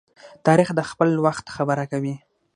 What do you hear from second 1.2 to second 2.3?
وخت خبره کوي.